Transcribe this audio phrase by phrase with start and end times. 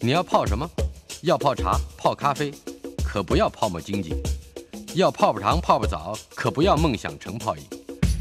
[0.00, 0.68] 你要泡什么？
[1.22, 2.52] 要泡茶、泡咖啡，
[3.04, 4.14] 可不要泡沫经济；
[4.94, 7.62] 要泡泡糖、泡泡澡，可不要梦想成泡影；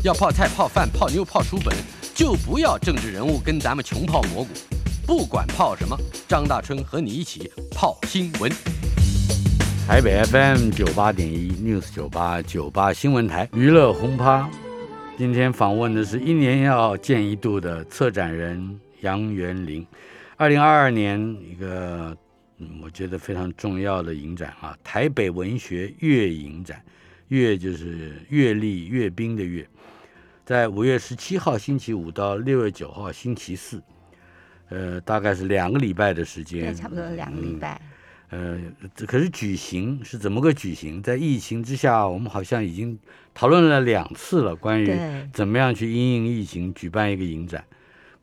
[0.04, 1.76] 要泡菜、泡饭、泡妞、泡书本，
[2.16, 4.50] 就不要政治人物跟咱们穷泡蘑菇。
[5.06, 5.96] 不管泡什么，
[6.28, 8.52] 张大春和你一起泡新闻。
[9.88, 14.50] 台北 FM 九八点一 News 九八九八新闻台娱乐轰趴，
[15.16, 19.86] 今天访问的是一年要见一度的策展人杨元林。
[20.40, 22.16] 二零二二年一个，
[22.60, 26.80] 嗯，我觉得非常重要的影展啊，台北文学月影展，
[27.30, 29.68] 月就是阅历阅兵的阅，
[30.46, 33.82] 在五月十七号星期五到六月九号星期四，
[34.70, 37.82] 呃，大概是两个礼拜的时间，对，差不多两个礼拜。
[38.30, 38.62] 呃，
[38.94, 41.02] 这可是举行是怎么个举行？
[41.02, 43.00] 在疫情之下，我们好像已经
[43.34, 44.96] 讨论了两次了，关于
[45.34, 47.66] 怎么样去因应疫情举办一个影展。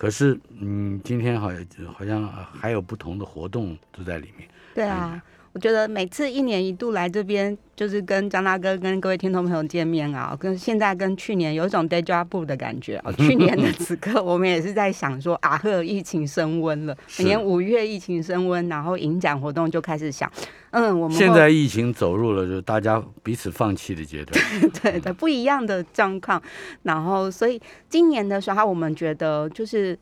[0.04, 4.46] 可是，嗯，今天好像好像还有不同的活动都在里面。
[4.74, 5.22] 对啊，
[5.54, 7.56] 我觉得每次一年一度来这边。
[7.76, 13.10] 就是跟张大哥跟各位听众朋友见面啊，跟现在跟去年有一种 day job 的感觉啊。
[13.18, 20.30] 去年的此刻，我们也是在想说啊，呵，疫情升温了， 每年五月疫情升温，然后影展活动就开始想，
[20.70, 24.40] 嗯，我们现在疫情走入了就是大家彼此放弃的阶段，
[24.80, 26.40] 对对，不一样的状况。
[26.84, 29.98] 然后，所以今年的时候，我们觉得就是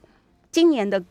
[0.50, 1.02] 今年的。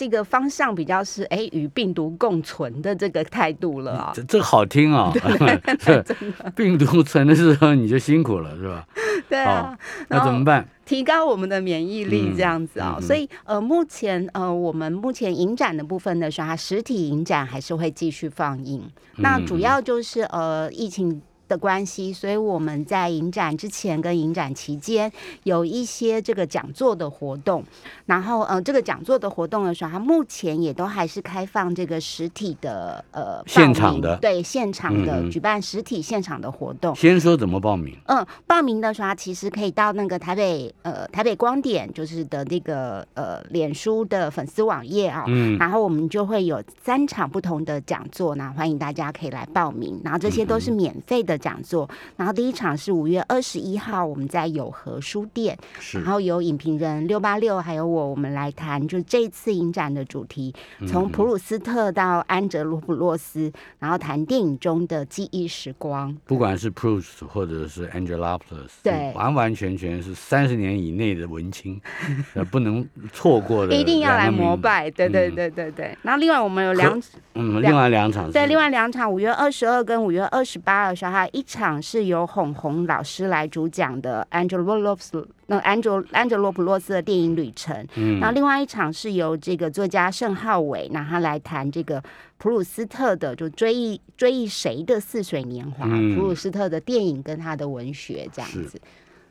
[0.00, 5.12] 这个方向比较是哎与病毒共存的这个态度了啊，这这好听啊，
[6.56, 8.86] 病毒存的时候你就辛苦了是吧？
[9.28, 9.76] 对啊，
[10.08, 10.66] 那怎么办？
[10.86, 18.82] 提高我们的免疫力这样子啊，所以呃目前呃我们目前影展的部分的时候，实体影展还是会继续放映，
[19.18, 21.20] 那主要就是呃疫情。
[21.50, 25.10] 的关系，所以我们在影展之前跟影展期间
[25.42, 27.64] 有一些这个讲座的活动，
[28.06, 36.94] 然后呃，这个讲座的活动的时候，它目前也都还是开放这个实体的呃现场的对现场的举办实体现场的活动。
[36.94, 37.98] 先说怎么报名？
[38.06, 51.39] 嗯，报名的时候其实可以到那个台北呃台北光点就是的那个呃脸书的粉丝网页啊，嗯，然后我们就会有三场不同的讲座，那欢迎大家可以来报名，然后这些都是免费的。
[51.40, 55.58] 讲座，然后第一场是五月二十一号，我们在友和书店，
[55.94, 60.54] 然后有影评人六八六，还有我，我们来谈，就这次影展的主题，
[60.86, 71.80] 从普鲁斯特到安哲罗普洛斯，然后谈电影中的记忆时光，不管是 Proust 或者是 Angelopoulos，对，完完全全是三十年以内的文青，
[72.52, 75.96] 不能错过的，一定要来膜拜，对对对对对。
[76.02, 77.00] 然后另外我们有两，
[77.34, 87.86] 嗯，另外两场，对，另外两场五月二十二跟五月二十八的时候，还一场是由红红老师来主讲的《Angelo l o p s 那 Angelo Angelo 普洛斯的电影旅程。
[87.96, 92.02] 嗯，然后另外一场是由这个作家盛浩伟，那他来谈这个
[92.38, 98.80] 普鲁斯特的，就追忆追忆谁的似水年华，普鲁斯特的电影跟他的文学这样子。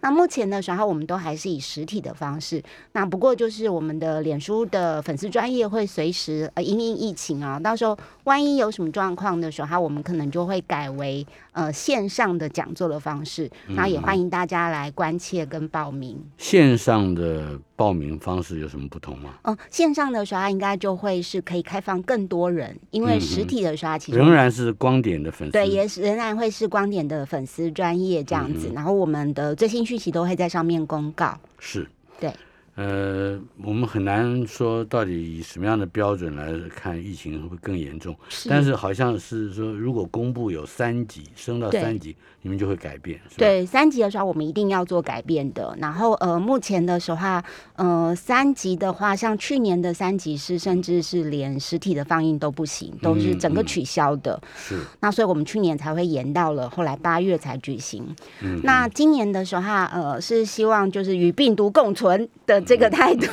[0.01, 2.63] 那目前的时候，我们都还是以实体的方式。
[2.93, 13.51] 那不过就是我们的脸书的粉丝专业会随时呃因应疫情啊，到时候万一有什么状况的时候，我们可能就会改为呃线上的讲座的方式。
[13.67, 16.17] 然后也欢迎大家来关切跟报名。
[16.37, 19.31] 线上的报名方式有什么不同吗？
[19.43, 28.71] 嗯，线上的时候应该就会是可以开放更多人，因为实体的时候其实仍然是光点的粉丝，对，也是仍然会是光点的粉丝专业这样子。
[28.73, 29.79] 然后我们的最新。
[29.89, 31.89] 讯息都会在上面公告，是
[32.19, 32.31] 对。
[32.79, 38.16] 呃，我们很难说到底以什么样的标准来看疫情会不会更严重，
[38.47, 43.19] 但是好像是说，如果公布有三级升到三级，你们就会改变。
[43.35, 45.78] 对，三级的时候我们一定要做改变的。
[45.81, 47.44] 然后呃，目前的时候话，
[47.75, 54.41] 呃，三级的话，像去年的三级是甚至是连实体的放映都不行，都是整个取消的。
[54.56, 54.79] 是。
[55.01, 58.07] 那所以我们去年才会延到了后来八月才举行。
[58.41, 58.61] 嗯。
[58.63, 62.63] 那今年的时候哈，呃，是希望就是与病毒共存的。
[62.69, 63.28] 这个态度，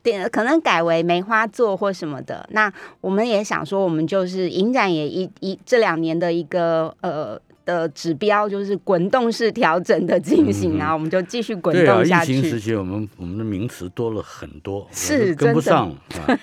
[0.00, 2.48] 点 可能改为梅花座或什么的。
[2.52, 12.34] 那我们也想说，我们就是影展也一一这两年的一个呃的指标，就是滚动式调整的进行，然后我们就继续滚动下去。
[12.34, 15.92] 疫情时期，我们我们的名词多了很多，是跟不上。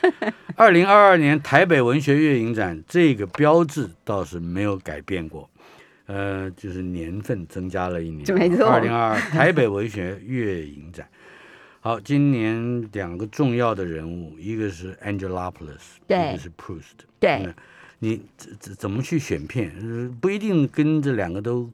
[0.58, 5.50] 二零二二年台北文学月影展这个标志倒是没有改变过，
[6.08, 8.68] 呃，就是年份增加了一年，没错。
[8.68, 11.08] 二零二二台北文学月影展。
[11.84, 17.04] 好，今年两个重要的人物，一个是 Angelopoulos，一个是 Proust。
[17.20, 17.54] 对，
[18.00, 19.70] 你怎怎怎么去选片？
[20.22, 21.70] 不一定跟这两个都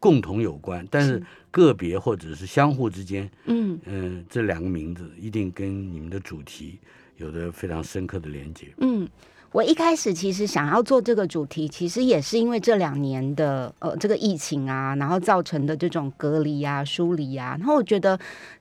[0.00, 6.78] 共同有关，但是个别或者是相互之间，嗯嗯、这两个名字一定跟你们的主题
[7.18, 8.68] 有着非常深刻的连接。
[8.78, 9.06] 嗯。
[9.54, 18.18] 我一开始其实想要做这个主题，其实也是因为这两年的呃这个疫情啊，然后造成的这种隔离啊、疏离啊，然后我觉得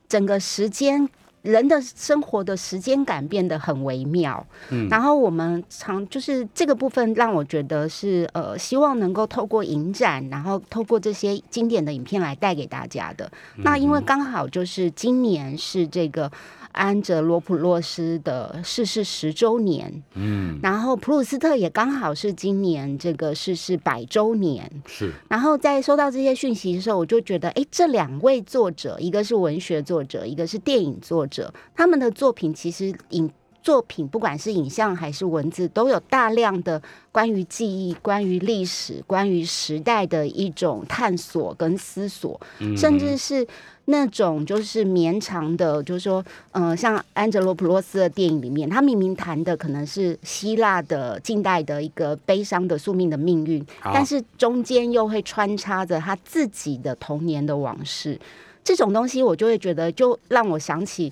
[0.07, 1.09] 整个时间
[1.43, 4.43] 人的生活的时间感变得很微妙。
[4.71, 13.31] 嗯然后我们常就是这个部分让我觉得是呃，希望能够透过影展，然后透过这些经典的影片来带给大家的。
[13.57, 16.31] 那因为刚好就是今年是这个
[16.71, 24.69] 安哲罗普洛斯的逝世十周年，嗯，然后普鲁斯特也刚好是今年这个逝世百周年。
[24.85, 33.29] 是，然后在收到这些讯息的时候，我就觉得，哎，这两位作者，一个是文学作者，一个是电影作者，他们的作品其实影
[33.61, 36.81] 作品，不管是影像还是文字，都有大量的
[37.11, 43.47] 关于记忆、关于历史、关于时代的一种探索跟思索，嗯甚至是
[43.85, 58.19] 那种就是绵长的，就是说，呃，像安哲罗普洛斯的电影里面，他明明谈的可能是希腊的近代的一个悲伤的宿命的命运，但是中间又会穿插着他自己的童年的往事，
[58.63, 61.11] 这种东西我就会觉得，就让我想起。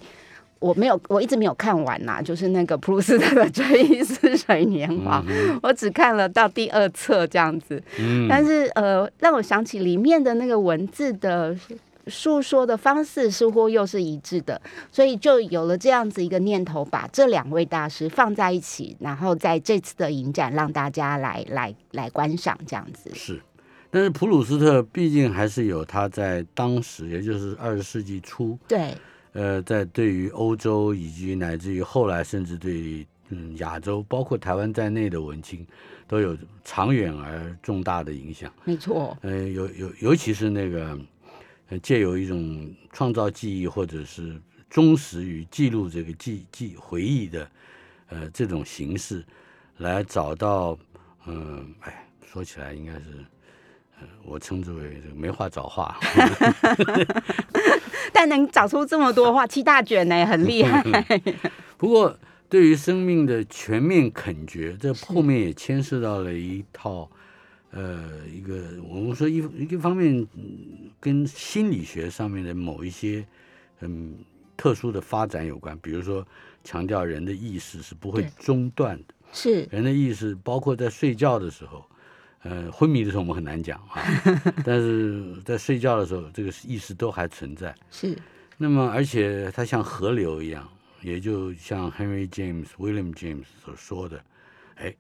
[0.61, 5.19] 我没有，我一直没有看完呐、就是那个普鲁斯特的《追忆似水年华》
[5.63, 7.81] 我只看了到第二册这样子。
[7.97, 11.57] 嗯但是呃，让我想起里面的那个文字的
[12.05, 14.61] 诉说的方式似乎又是一致的，
[14.91, 23.09] 所以就有了这样子一个念头，把这两位大师放在一起，然后在这次的影展让大家来来来观赏这样子。
[23.15, 23.41] 是，
[23.93, 28.95] 但是普鲁斯特毕竟还是有他在当时，也就是二十世纪初，对，
[29.33, 35.67] 呃，在对于欧洲以及乃至于后来甚至对嗯亚洲，包括台湾在内的文青，
[36.07, 38.49] 都有长远而重大的影响。
[38.63, 40.97] 没错，呃，有有，尤其是那个
[41.67, 47.51] 呃，借由一种创造记忆或者是忠实于记录这个记记回忆的
[48.07, 49.21] 呃这种形式，
[49.79, 50.79] 来找到
[51.25, 53.03] 嗯、哎，说起来应该是。
[54.01, 55.97] 呃我称之为这个没话找话，
[58.11, 60.83] 但能找出这么多话，七大卷呢，很厉害。
[61.77, 62.17] 不过，
[62.49, 67.09] 对于生命的全面肯觉，这后面也牵涉到了一套，
[67.71, 73.25] 呃，一个我们说一一个方面，嗯跟心理学上面的某一些
[73.81, 74.15] 嗯
[74.55, 75.77] 特殊的发展有关。
[75.81, 76.25] 比如说，
[76.63, 81.83] 强调人的意识是不会中断的，是，人的意识包括在睡觉的时候。
[82.43, 84.01] 呃，昏迷的时候我们很难讲啊，
[84.65, 87.73] 但是在睡觉的时候，这个意识都还存在。
[87.91, 88.17] 是，
[88.57, 90.67] 那么，而且它像河流一样，
[91.01, 94.23] 也就像 Henry James、William James 所说的，
[94.75, 94.93] 哎，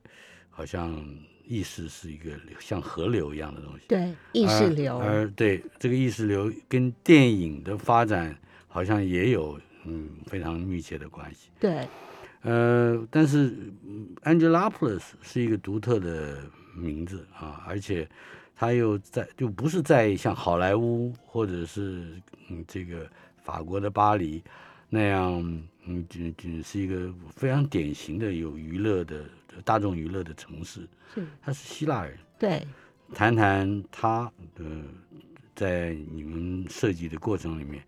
[0.49, 1.03] 好像
[1.47, 3.85] 意识是一个像河流一样的东西。
[3.87, 8.37] 对，意识流，而而对这个意识流跟电影的发展
[8.67, 11.49] 好像也有嗯非常密切的关系。
[11.59, 11.87] 对，
[12.43, 13.47] 呃，但是
[13.83, 16.37] 嗯 Angelopoulos 是一个独特的
[16.73, 18.07] 名字啊，而且
[18.55, 23.09] 他又在就不是在像好莱坞或者是嗯这个
[23.43, 24.43] 法国的巴黎
[24.89, 25.33] 那样，
[25.85, 29.25] 嗯，仅仅是一个非常典型的有娱乐的
[29.63, 32.17] 大众娱乐的城市，是，他是希腊人。
[32.37, 32.65] 对，
[33.13, 34.65] 谈谈他的
[35.55, 37.83] 在你们设计的过程里面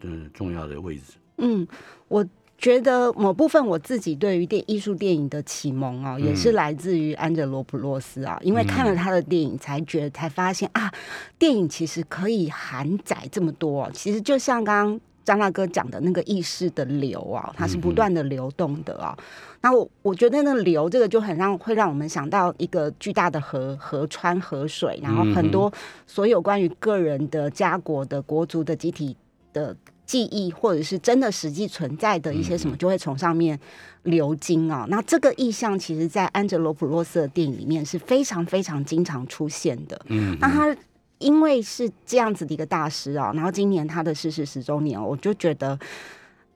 [0.00, 1.14] 的重要的位置。
[1.38, 1.66] 嗯，
[2.08, 2.24] 我
[2.62, 10.90] 觉得某部分我自己对于电艺术电影的启蒙哦，也是嗯来自于安德罗普洛斯啊，因为看了他的电影，才觉得才发现啊，
[11.38, 15.00] 电影其实可以含载这么多、其实就像刚刚。
[15.24, 19.16] 张大哥讲的那个意识的流啊，它是不断的流动的啊。
[19.60, 25.72] 那我我觉得那流这个就很让会让我们想到一个巨大的河河川河水，然后很多
[26.08, 29.16] 所有关于个人的家国的国族的集体
[29.52, 29.76] 的
[30.12, 33.58] 记忆，或者是真的实际存在的一些什么，就会从上面
[34.02, 34.84] 流经啊。
[34.90, 39.98] 那这个意象，其实在安哲罗普洛斯的电影里面是非常非常经常出现的。
[40.08, 40.76] 嗯，那他
[41.16, 45.78] 因为是这样子的一个大师啊，然后今年他的逝世十周年，我就觉得。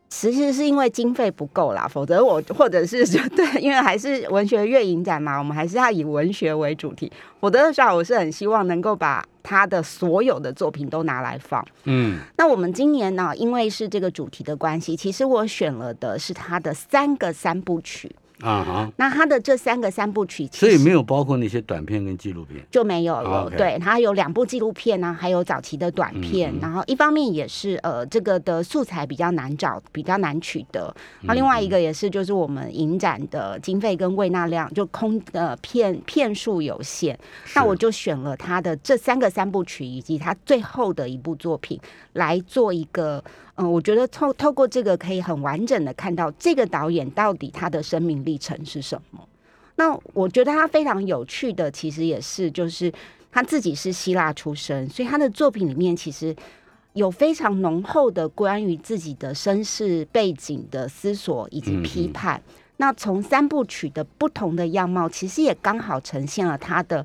[0.09, 7.11] 其实是因为经费不够啦，否则我或者是就 对，因为还是文学月影展嘛，我们还是要以文学为主题。
[7.41, 11.65] 否则的话，我是很希望能够把他的所有的作品都拿来放。
[11.85, 18.11] 嗯那我们今年呢，因为是这个主题的关系，其实我选了的是他的三个三部曲。
[18.41, 22.63] 啊哈，那他的这三个三部曲，所以没有包括那些短片跟纪录片。
[22.71, 23.51] 就没有了。
[23.57, 26.53] 对，他有两部纪录片呢、还有早期的短片。
[26.53, 30.95] 嗯嗯然后一方面也是呃，这个的素材比较难找，比较难取得。
[31.23, 37.19] 那、嗯另外一个也是，就是我们影展的经费跟喂纳量就空呃片片数有限，
[37.55, 41.81] 那我就选了他的这三个三部曲以及他最后的一部作品
[42.13, 43.25] 来做一个。
[43.59, 49.27] 嗯，我觉得透透过这个可以很完整的看到这个导演到底他的生命历程是什么。
[49.77, 52.93] 那我觉得他非常有趣的，其实也是就是
[53.33, 56.37] 他自己是希腊出身，所以他的作品里面其实
[56.93, 62.43] 有非常浓厚的关于自己的身世背景的思索以及批判。
[62.77, 67.05] 那从三部曲的不同的样貌，其实也刚好呈现了他的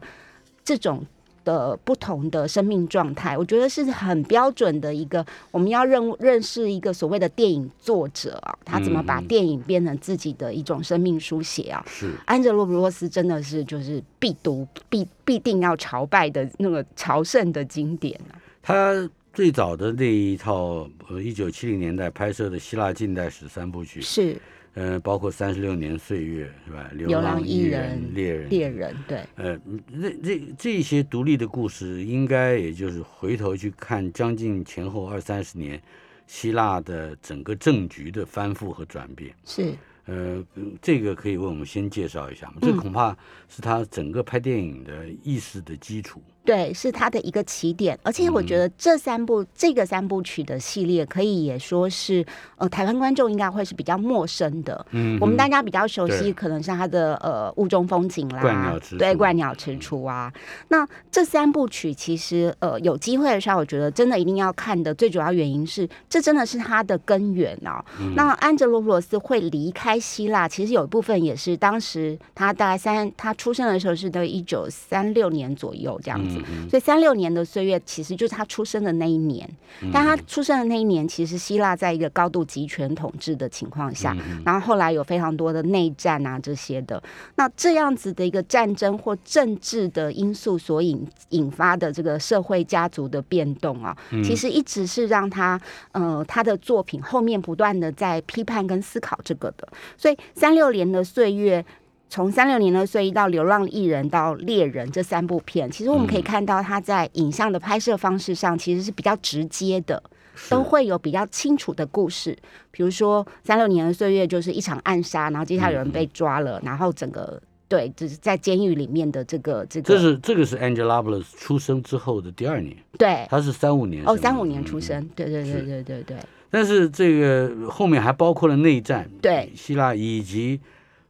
[0.63, 1.05] 这种。
[1.43, 11.83] 的不同的生命状态，我觉得是很标准的一个，我们要认认识一个所谓的电影作者啊，他怎么把电影变成自己的一种生命书写啊。
[11.87, 18.35] 是安哲罗普洛斯真的是就是必读必必定要朝拜的那个朝圣的经典啊。
[18.61, 24.37] 他最早的那一套呃一九七零年代拍摄的希腊近代史三部曲，是
[24.73, 26.89] 呃，包括三十六年岁月是吧？
[26.93, 29.59] 流流浪浪艺艺人人、猎人、猎人，对，呃，
[30.01, 35.81] 这这这些独立的故事，应该也就是回头去看将近前后二三十年
[36.25, 39.35] 希腊的整个政局的翻覆和转变。
[39.45, 39.73] 是
[40.05, 42.55] 呃，嗯这个可以为我们先介绍一下吗？
[42.61, 43.15] 这嗯恐怕
[43.47, 46.21] 是他整个拍电影的意识的基础。
[46.43, 47.97] 对，是他的一个起点。
[48.03, 52.25] 而且我觉得这三部、这个三部曲的系列，可以也说是
[52.57, 54.85] 呃，台湾观众应该会是比较陌生的。
[54.91, 60.33] 嗯我们大家比较熟悉，可能是他的呃雾中风景啦，对，怪鸟之雏啊。
[60.69, 64.93] 那这三部曲其实呃有机会的时候，我觉得真的一定要看的。
[64.95, 67.83] 最主要原因是，这真的是他的根源哦。
[67.99, 76.39] 嗯那安哲罗普罗斯会离开希腊，其实有一部分也是当时他大概三他出生的时候是在一九三六年左右这样子。
[76.47, 79.49] 嗯所以三六年的岁月其实就是他出生的那一年，
[79.91, 87.01] 但他出生的那一年，其实希腊在一个高度集权统治的情况下，然后后来有非常多的内战啊这些的，
[87.35, 95.59] 那这样子的一个战争或政治的因素所引引发的这个社会家族的变动啊，其实一直是让他
[95.91, 101.65] 呃他的作品后面不断的在批判跟思考这个的，所以三六年的岁月。
[102.11, 110.03] 从三六年的岁月到《流浪艺人》到《猎人》这三部片，其实我们可以看到他在影像的拍摄方式上其实是比较直接的，
[110.49, 112.37] 都会有比较清楚的故事。
[112.69, 124.79] 比如说三六年的岁月就是一场暗杀，然后接下来有人被抓了，然后整个对，就是在监狱里面的这个这个，这是这个是 Angelopoulos 出生之后的第二年，对他是三五年哦，三五年出。
[124.79, 124.81] 嗯。
[124.81, 125.61] 生，对对对是。
[125.61, 126.17] 对对对，
[126.49, 129.49] 但是这个后面还包括了内战，对。
[129.55, 130.59] 希腊以及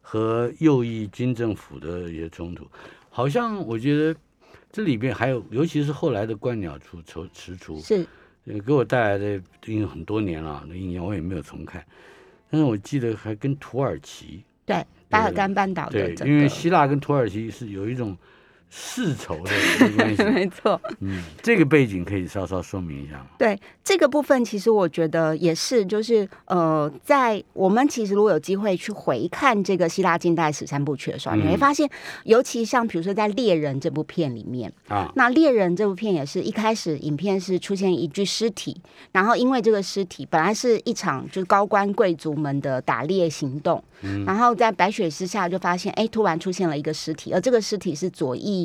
[0.02, 2.68] 和右翼军政府的一些冲突，
[3.10, 4.20] 好像我觉得
[4.72, 8.06] 这里边还有，尤其是后来的观鸟出出迟出，是。
[8.46, 11.86] 呃给我带来的已经很多年了，那一年我也没有重看，
[12.50, 18.18] 但是我记得还跟土耳其，对巴尔干半岛的对，因为希腊跟土耳其是有一种
[18.74, 19.52] 世仇的
[19.98, 23.26] 关系， 没错，嗯，这个背景可以稍稍说明一下吗？
[23.38, 31.90] 对这个部分，其实我觉得也是，就是呃，在我们其实如果有机会去回看这个希腊近代史三部曲的时候，你会嗯发现，
[32.24, 43.84] 尤其像比如说在《猎人》这部片里面，啊，那《猎人》这部片也是一开始影片是出现一具尸体，然后因为这个尸体本来是一场就是高官贵族们的打猎行动，
[44.26, 48.61] 然后在白雪之下就发现，哎，突然出现了一个尸体，而这个尸体是左翼，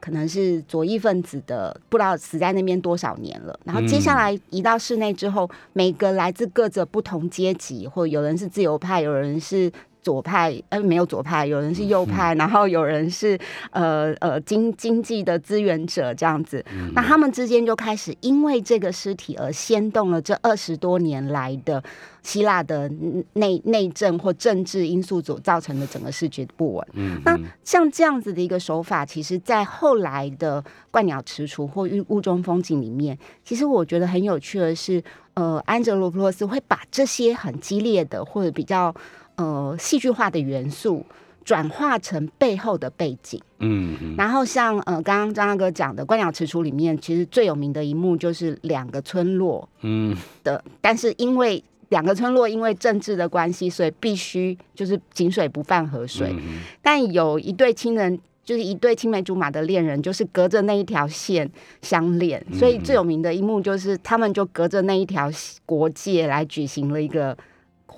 [0.00, 3.58] 可能是左翼分子的，不知道死在那边多少年了。
[3.64, 9.70] 然后接下来移到室内之后，每个来自各个不同阶级，或有人是自由派，有人是。
[10.02, 13.38] 左派呃没有左派，有人是右派，然后有人是
[13.70, 16.64] 呃呃经经济的资源者这样子，
[16.94, 21.82] 那他们之间就开始因为这个尸体而掀动了这二十多年来的
[22.22, 22.90] 希腊的
[23.34, 26.86] 内内政或政治因素所造成的整个视觉不稳。
[26.94, 35.02] 嗯，那像这样子的一个手法，其实在后来的怪鸟迟蹰或雾雾中风景里面，其实我觉得很有趣的是，
[35.34, 38.94] 呃，安哲罗普洛斯会把这些很激烈的或者比较
[39.38, 41.06] 呃戏剧化的元素。
[41.44, 50.14] 转化成背后的背景，嗯嗯然后像呃刚刚张大哥讲的《观鸟迟雏》里面，其实最有名的一幕就是两个村落嗯。
[50.44, 56.34] 的，但是因为两个村落因为政治的关系，所以必须就是井水不犯河水。
[56.36, 65.30] 嗯但有一对亲人，就是一对青梅竹马的恋人，就是隔着那一条线相恋，所以最有名的一幕就是他们就隔着那一条
[65.64, 67.34] 国界来举行了一个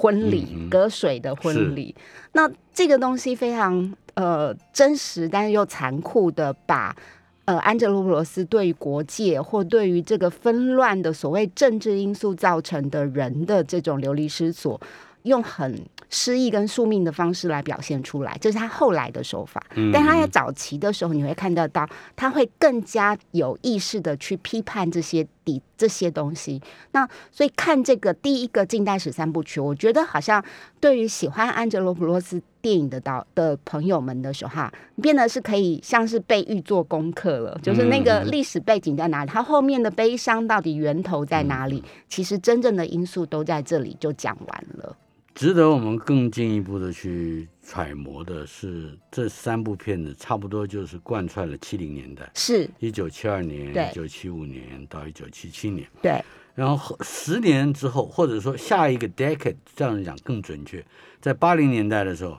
[0.00, 1.95] 婚礼，隔水的婚礼。
[2.33, 6.97] 那这个东西非常呃真实，但是又残酷的把
[7.45, 14.80] 呃安哲罗普罗斯对于国界或对于这个纷乱的所谓政治因素造成的人的这种流离失所。
[15.25, 15.78] 用很
[16.11, 19.64] 诗意跟宿命的方式来表现出来，这是他后来的手法。
[19.93, 26.61] 但他在早期的时候，你会看得到，他会更加有意识的去批判这些底这些东西。
[26.93, 30.45] 那所以看这个第一个近代史三部曲，我觉得好像
[30.81, 37.57] 对于喜欢安哲罗普洛斯电影的导的朋友们的时候，哈，变得是可以像是被预做功课了。
[37.62, 41.83] 就是那个历史背景在哪里，他后面的悲伤到底源头在哪里？
[42.09, 44.97] 其实真正的因素都在这里就讲完了。
[45.34, 52.68] 值得我们更进一步的去揣摩的是，这三部片子差不多就是贯穿了七零年代，是。
[52.78, 55.88] 一九七二年、一九七五年到一九七七年。
[56.02, 56.22] 对，
[56.54, 60.84] 然后十年之后，或者说下一个 decade，这样讲更准确，
[61.20, 62.37] 在八零年代的时候，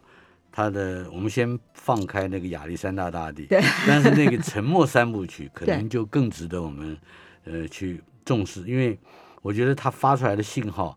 [0.51, 6.95] 他的我们先放开那个亚历山大大帝，对，但是那个沉默三部曲可能 就更值得我们
[7.45, 9.00] 呃去重视，因为
[9.41, 10.95] 我觉得他发出来的信号。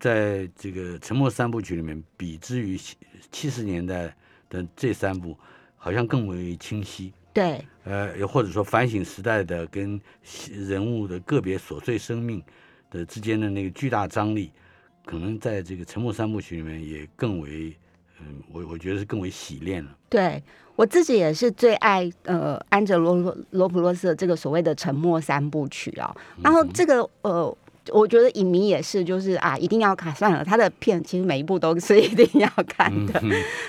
[0.00, 2.80] 在这个《沉默三部曲》里面，比之于
[3.30, 4.12] 七十年代
[4.48, 5.36] 的这三部，
[5.76, 7.12] 好像更为清晰。
[7.34, 10.00] 对，呃，又或者说反省时代的跟
[10.50, 12.42] 人物的个别琐碎生命
[12.90, 14.50] 的之间的那个巨大张力，
[15.04, 17.76] 可能在这个《沉默三部曲》里面也更为，
[18.20, 19.96] 嗯，我我觉得是更为洗练了。
[20.08, 20.42] 对
[20.76, 27.54] 我自己也是最爱呃安哲罗罗普洛斯的这个所谓的《沉默三部曲》啊，然后这个呃。
[27.92, 30.14] 我觉得影迷也是，就是啊，一定要看。
[30.14, 33.20] 算了，他的片其实每一部都是一定要看的。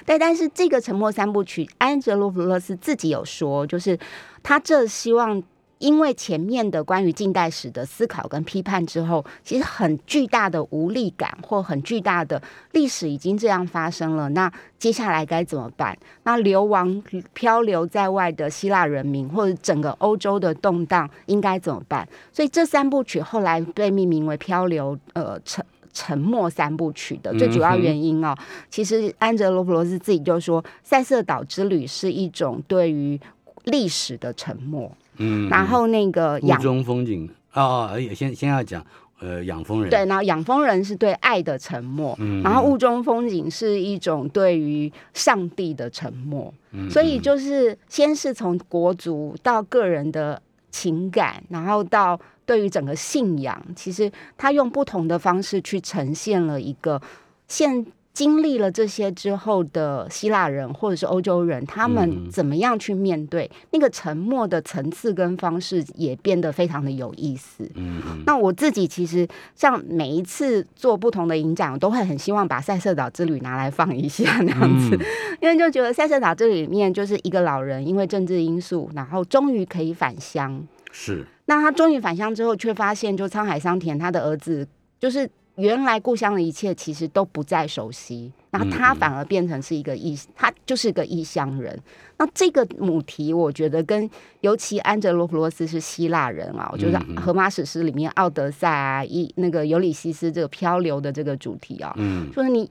[0.06, 3.98] 对，但是这个《沉默三部曲》，安哲罗普勒斯自己有说，就是
[4.44, 5.42] 他这希望。
[5.82, 12.40] 因为前面的关于近代史的思考跟批判之后，其实很巨大的无力感或很巨大的
[12.72, 15.98] 历史已经这样发生了，那接下来该怎么办？
[16.24, 22.08] 那流亡漂流在外的希腊人民或者整个欧洲的动荡应该怎么办？
[22.32, 28.34] 所以这三部曲后来被命名为《漂流》呃沉沉默三部曲的最主要原因哦，
[28.70, 33.20] 其实安哲罗普罗斯自己就说，塞瑟岛之旅是一种对于
[33.66, 34.90] 历史的沉默。
[35.18, 37.30] 嗯，然后那个雾中风景。
[37.54, 38.82] 哦，而且先先要讲
[39.20, 46.54] 呃养蜂人，对，然后养蜂人是对爱的沉默，然后雾中风景是一种对于上帝的沉默，
[46.90, 57.02] 所以就是先是从国足到个人的情感，然后到对于整个信仰，其实他用不同的方式去呈现了一个
[57.50, 57.86] 现。
[58.14, 67.70] 经历了这些之后的希腊人或者是欧洲人，他们怎么样去面对那个沉默的层次跟方式，也变得非常的有意思。
[67.76, 75.00] 嗯，那我自己其实像每一次做不同的影展，我都会很希望把塞瑟岛之旅拿来放一下那样子，
[75.42, 80.62] 因为就觉得塞瑟岛这里面就是一个老人因为政治因素，然后终于可以返乡。
[80.92, 84.68] 是，那他终于返乡之后，却发现就沧海桑田，他的儿子
[85.00, 85.30] 就是。
[85.56, 91.78] 原来故乡的一切其实都不再熟悉，然后他反而变成是一个异，他就是个异乡人。
[92.18, 94.10] 那这个母题，我觉得跟
[94.40, 102.70] 尤其安哲罗普洛斯是希腊人啊，我觉得《荷马史诗》里面《奥德赛》啊，一那个尤里西斯这个漂流的这个主题啊，嗯，就是你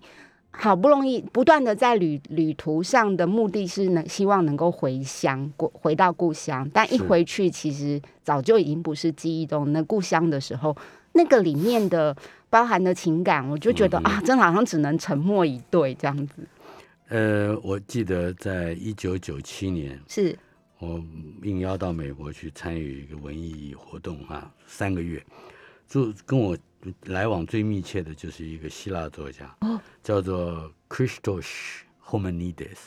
[0.50, 10.74] 好不容易不断的在旅旅途上的目的是能希望能够回乡，过回到故乡，但一回去其实早就已经不是记忆中那故乡的时候，
[11.12, 12.16] 那个里面的。
[12.50, 16.46] 包含的情感，我就觉得啊，真的好像只能沉默以对这样子。
[17.08, 20.36] 呃，我记得在一九九七年，是
[20.78, 21.02] 我
[21.42, 25.24] 应邀到美国去参与一个文艺活动啊，三个月，
[25.88, 26.56] 就跟我
[27.06, 31.46] 来往最密切的就是一个希腊作家，哦，叫做 Christos
[32.04, 32.78] Homenides，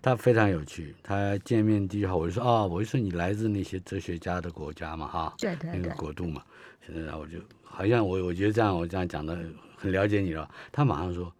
[0.00, 0.94] 他非常有趣。
[1.02, 6.42] 他见面第一句话我就说啊，我就说你来自那些哲学家的国家嘛，哈，对对对，那个国度嘛。
[6.84, 7.38] 现在我就。
[7.74, 9.36] 好像我我觉得这样我这样讲的
[9.76, 10.48] 很了解你了。
[10.70, 11.32] 他马上说，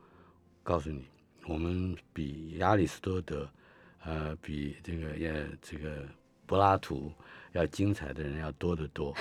[0.63, 1.05] 告诉你，
[1.47, 3.47] 我们比亚里士多德，
[4.05, 6.09] 呃，比这个也这个
[6.47, 7.13] 柏拉图。
[7.53, 9.15] 要精彩的人要多得多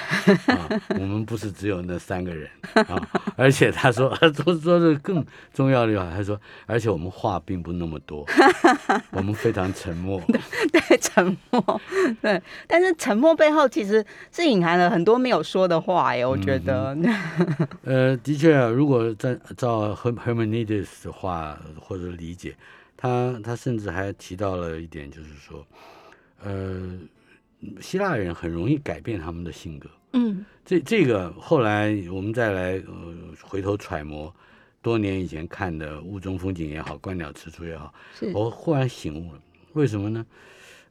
[0.48, 0.70] 啊！
[0.90, 8.26] 我们不是只有那三个人啊，而且他说，他说说的更重要的话，他说，而且我们话并不那么多，
[9.12, 10.22] 我们非常沉默。
[10.72, 11.82] 对，沉默。
[12.22, 16.98] 对，但是沉默背后其实是隐含了很多没有说的话耶，我觉得。
[17.84, 22.56] 呃，的确，如果在照 Hermenides 的话或者理解，
[22.96, 25.66] 他他甚至还提到了一点，就是说，
[26.44, 26.98] 呃。
[27.80, 29.90] 希腊人很容易改变他们的性格。
[30.14, 34.34] 嗯，这这个后来我们再来呃回头揣摩，
[34.82, 37.94] 多年以前看的《雾中风景》也好，《观鸟池出》也好，
[38.34, 39.42] 我忽然醒悟了，
[39.74, 40.26] 为什么呢？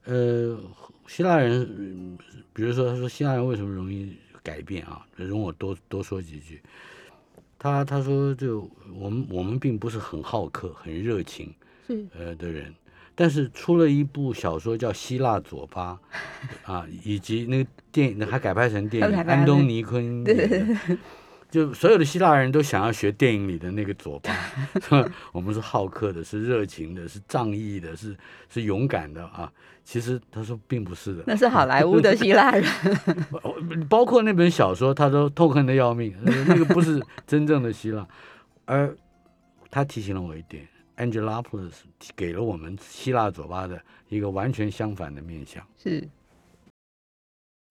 [0.05, 0.59] 呃，
[1.07, 2.19] 希腊人，嗯
[2.53, 5.07] 比如说他说希腊人为什么容易改变啊？
[5.17, 6.61] 容我多多说几句。
[7.59, 11.53] 他他说就我们我们并不是很好客、很热情
[11.87, 12.75] 是呃的人，
[13.21, 15.99] 但是出了一部小说叫《希腊左巴》
[16.73, 20.97] 啊，以及那个电影还改拍成电影，安东尼昆演的。
[21.51, 24.35] 就所有的希腊人都想要学电影里的那个左巴，
[25.33, 28.17] 我们是好客的，是热情的，是仗义的，是
[28.49, 29.53] 是勇敢的啊。
[29.85, 32.65] 其实他说并不是的，那是好莱坞的希腊人，
[33.91, 38.09] 包括那本小说，他都痛恨的要命，那个不是真正的希腊。
[38.65, 38.97] 而
[39.71, 40.67] 他提醒了我一点
[41.01, 41.73] ，Angelopoulos
[42.15, 45.67] 给了我们希腊左巴的一个完全相反的面相。
[45.77, 46.07] 是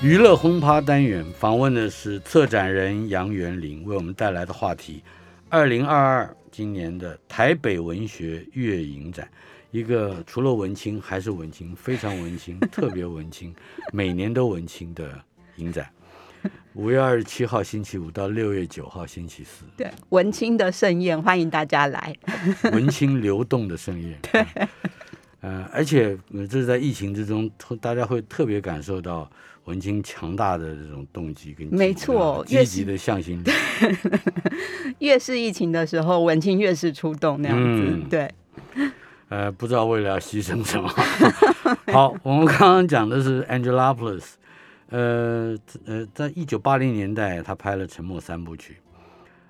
[0.04, 5.04] 娱乐轰趴单元访问的是策展人杨元林，为我们带来的话题：
[5.50, 9.30] 二零二二今年的台北文学月影展，
[9.72, 13.54] 一个除了文青还是文青，非常文青，特别文青，
[13.92, 15.22] 每年都文青的
[15.58, 15.90] 影展。
[16.74, 22.16] 五月二十七号星期五到六月九号星期四，对文青的盛宴，欢迎大家来。
[22.72, 24.18] 文青流动的盛宴。
[24.32, 24.46] 对，
[25.42, 27.50] 呃，而且呃这是在疫情之中，
[27.82, 29.30] 大家会特别感受到
[29.66, 33.52] 文青强大的这种动机跟没错积极的向心力。
[35.00, 37.84] 越是疫情的时候，文青越是出动那样子。
[37.86, 38.32] 嗯对，
[39.30, 40.88] 呃，不知道为了要牺牲什么。
[41.94, 44.24] 好，我们刚刚讲的是 Angelopoulos，
[44.90, 48.74] 呃呃，在一九八零年代，他拍了《沉默三部曲》，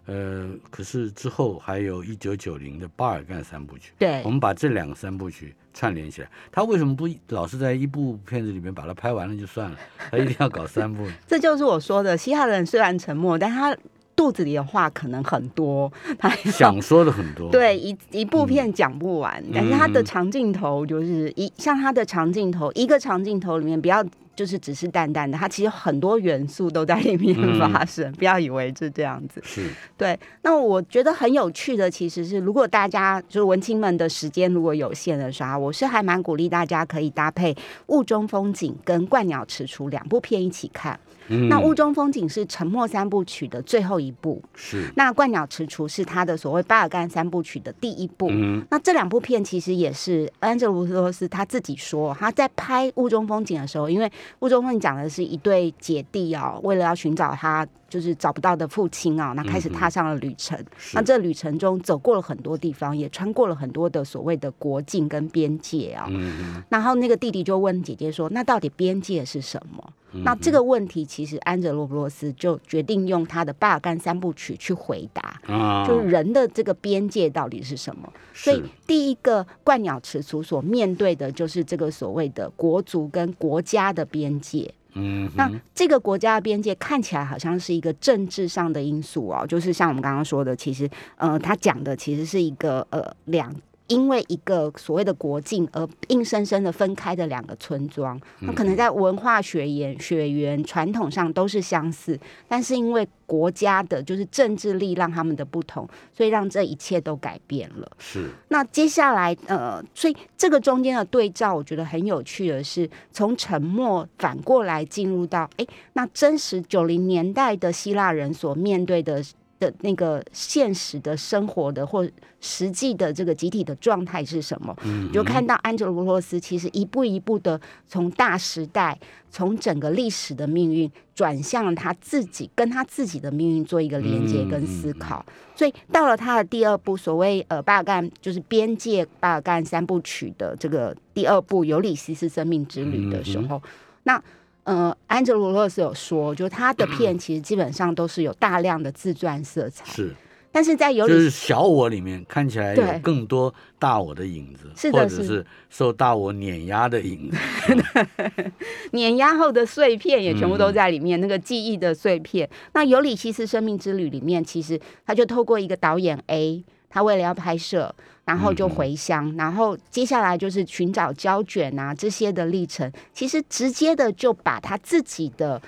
[0.06, 3.91] 呃，可是之后还有一九九零的《巴尔干三部曲》。
[3.97, 9.78] 对我们把这两个三部曲串联起来，他为什么不老是在一部片子里面把它拍完了就算了？
[10.12, 11.08] 他一定要搞三部？
[11.25, 13.75] 这就是我说的，希腊人虽然沉默，但他
[14.20, 17.50] 肚子里的话可能很多， 他想说的很多。
[17.56, 24.04] 对一一部片讲不完，但是他的嗯长镜头就是一像他的长镜头，一个长镜头里面不要
[24.36, 29.42] 就是只是淡淡的，它其实很多元素都在里面嗯发生，不要以为是这样子。
[29.42, 37.54] 是，对，那我觉得很有趣的，其实是如果大家就是文青们的时间如果有限的时候，我是还蛮鼓励大家可以搭配
[37.88, 41.00] 《雾中风景》跟《鹳鸟迟雏》两部片一起看。
[41.30, 41.48] 嗯。
[41.48, 48.28] 那《雾中风景》是《沉默三部曲》的最后一部，是，那《鹳鸟迟雏》是他的所谓巴尔干三部曲的第一部。
[48.30, 48.65] 嗯。
[48.70, 54.06] 那这两部片其实也是安哲卢罗斯他自己说，他在拍《雾中风景》的时候，因为
[54.39, 60.58] 《雾中风景》讲的是一对姐弟哦，为了要寻找他就是找不到的父亲啊、那开始踏上了旅程。
[60.78, 75.39] 是那这旅程中走过了很多地方，也穿过了很多的所谓的国境跟边界啊、嗯然后那个弟弟就问姐姐说：“那到底边界是什么？”那这个问题，其实安哲罗布洛斯就决定用他的巴尔干三部曲去回答，
[75.86, 78.12] 就是人的这个边界到底是什么。
[78.34, 84.73] 所以第一个鹳鸟迟雏所面对的就是这个所谓的国族跟国家的边界。
[84.93, 93.54] 嗯那这个国家的边界看起来好像是一个政治上的因素哦，就是像我们刚刚说的，其实呃，他讲的其实是一个呃两。
[93.89, 107.91] 因为一个所谓的国境而硬生生的分开的两个村庄，那可能在文化血缘、血缘传统上都是相似，但是因为国家的就是政治力让他们的不同，所以让这一切都改变了。
[107.97, 119.23] 是，那接下来，呃，所以这个中间的对照，我觉得很有趣的是，从沉默反过来进入到，哎，那真实九零年代的希腊人所面对的
[119.60, 122.08] 的那个现实的生活的或
[122.39, 124.76] 实际的这个集体的状态是什么？
[124.84, 128.98] 你就看到安哲罗罗斯其实一步一步的从大时代，
[129.30, 135.26] 从整个历史的命运转向他自己，跟他自己的命运做一个连接跟思考。
[135.56, 143.62] 所以到了他的第二部，所谓呃巴尔干就是边界巴尔干三部曲的这个第二部《尤里西斯生命之旅》的时候，
[144.04, 144.24] 那
[144.70, 150.14] 呃安哲罗洛斯有说，就他的片 其实基本上都是有大量的自传色彩，是，
[150.52, 157.38] 但是在尤里就是小我里面看起来有更多大我的影子，是的是或者是受大我碾压的影子。
[158.94, 162.48] 碾压后的碎片也全部嗯都在里面，那个记忆的碎片。
[162.74, 167.93] 那《尤里西斯生命之旅》里面，其实他就透过一个导演 A，他为了要拍摄，
[168.25, 175.62] 然后就回乡，然后接下来就是寻找胶卷啊这些的历程，其实直接的就把他自己的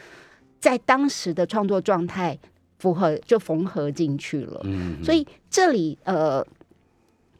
[0.60, 2.38] 在当时的创作状态
[2.80, 4.62] 符合就缝合进去了。
[4.64, 6.46] 嗯，所以这里呃，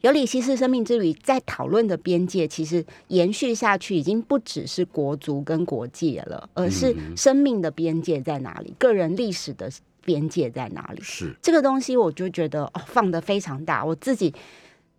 [0.00, 9.70] 尤里西斯生命之旅在讨论的边界，其实延续下去，已经不只是国族跟国界了，而是生命的边界在哪里，个人历史的
[10.04, 11.00] 边界在哪里？
[11.02, 13.84] 是这个东西，我就觉得哦，放的非常大。
[13.84, 14.34] 我自己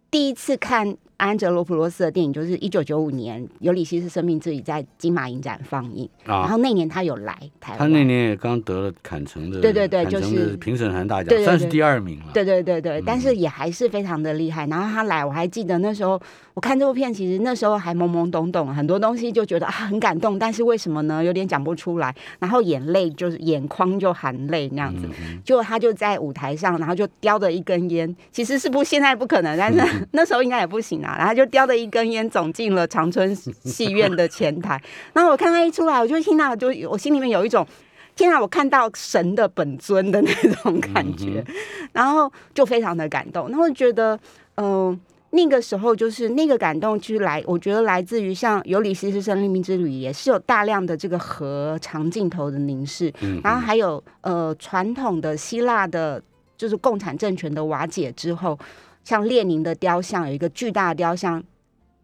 [0.09, 12.25] 第一次看安哲罗普罗斯的电影，就是一九九五年《尤里西斯生命之旅》在金马影展放映，然啊，后那年他有来台湾，他那年也刚得了坎城的，对对对就是评审团大奖，算是第二名了。
[12.33, 14.65] 对对对对，但嗯是也还是非常的厉害。
[14.67, 16.19] 然后他来，我还记得那时候
[16.53, 21.23] 我看这部片，其实那时候还懵懵懂懂，很多东西就觉得啊很感动，但是为什么呢？
[21.23, 25.07] 有点讲不出来，然后眼泪就是眼眶就含泪那样子。
[25.07, 29.79] 嗯结果他就在舞台上，然后就叼着一根烟，其实是不现在不可能，但是
[30.11, 31.15] 那时候应该也不行啊。
[31.17, 34.81] 然后他就叼着一根烟走进了长春戏院的前台，
[35.13, 37.65] 然后我看他一出来，我就听到，就我心里面有一种。
[38.15, 38.39] 天啊！
[38.39, 41.43] 我看到神的本尊的那种感觉，
[41.93, 43.49] 然后就非常的感动。
[43.49, 44.15] 然后觉得，
[44.57, 56.21] 嗯、那个时候就是那个感动，就是来，我觉得来自于像《尤里西斯生命之旅》，也是有大量的这个和长镜头的凝视，嗯然后还有呃传统的希腊的，
[56.55, 58.55] 就是共产政权的瓦解之后，
[59.03, 61.43] 像列宁的雕像有一个巨大的雕像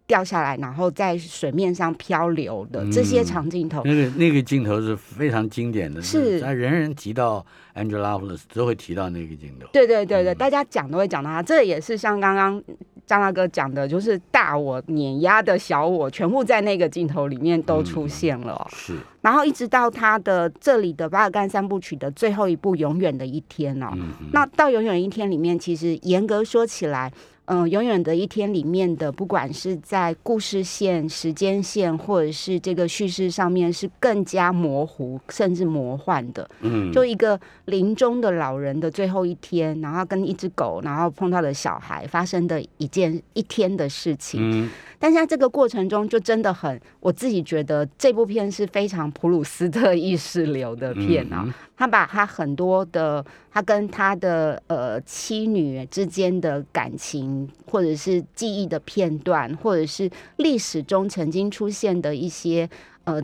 [0.10, 6.42] 掉下来，然后在水面上漂流的这些嗯长镜头，那个那个镜头是非常经典的，是。
[6.42, 7.46] 他人人提到
[7.76, 9.68] Angelopoulos 都会提到那个镜头。
[9.72, 10.38] 对对对对，嗯。
[10.38, 12.60] 大家讲都会讲到他，这也是像刚刚
[13.06, 27.12] 张大哥讲的，就是大我碾压的小我，全部在那个镜头里面都出现了哦、是，然后一直到他的这里的巴尔干三部曲的最后一部《永远的一天》哦，嗯，那到《永远一天》里面，其实严格说起来，
[27.52, 36.48] 嗯、永远的一天》里面的，不管是在故事线、时间线，或者是这个叙事上面，是更加模糊甚至魔幻的。
[36.62, 44.40] 嗯，就一个临终的老人的最后一天，然后跟一只狗，然后碰到了小孩发生的一件一天的事情。
[44.42, 44.70] 嗯
[45.02, 51.44] 但是在这个过程中，就真的很，我自己觉得这部片是非常普鲁斯特意识流的片啊。
[51.46, 62.70] 嗯他把他很多的，他跟他的呃妻女之间的感情，或者是记忆的片段，或者是历史中曾经出现的一些
[63.04, 63.22] 呃，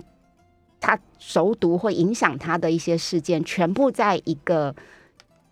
[0.80, 4.76] 他熟读会影响他的一些事件，全部在一个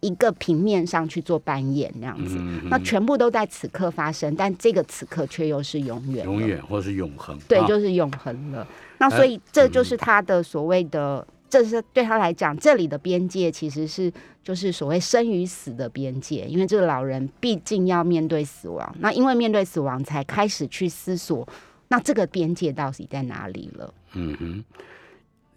[0.01, 2.35] 一个平面上去做扮演，那样子。
[2.69, 8.67] 那全部都在此刻发生，但这个此刻却又是永远，永远或是永恒，对，啊就是永恒了。
[8.97, 14.11] 那所以这就是他的所谓的，这是对他来讲，这里的边界其实是
[14.43, 21.47] 就是所谓生与死的边界，因为这个老人毕竟要面对死亡，那因为面对死亡才开始去思索，
[21.89, 23.93] 那这个边界到底在哪里了？
[24.13, 24.65] 嗯哼，